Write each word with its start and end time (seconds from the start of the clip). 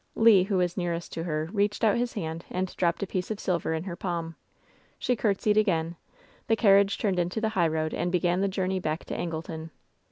Le, 0.15 0.45
who 0.45 0.57
was 0.57 0.77
nearest 0.77 1.13
to 1.13 1.25
her, 1.25 1.47
reached 1.53 1.83
out 1.83 1.95
his 1.95 2.13
hand 2.13 2.43
and 2.49 2.75
dropped 2.75 3.03
a 3.03 3.05
piece 3.05 3.29
of 3.29 3.39
silver 3.39 3.71
in 3.75 3.83
her 3.83 3.95
palm. 3.95 4.35
She 4.97 5.15
courtesied 5.15 5.57
again. 5.57 5.95
The 6.47 6.55
carriage 6.55 6.97
turned 6.97 7.19
into 7.19 7.39
the 7.39 7.51
hignroad 7.51 7.93
and 7.93 8.11
began 8.11 8.41
the 8.41 8.47
journey 8.47 8.79
back 8.79 9.05
to 9.05 9.15
Angleton. 9.15 9.69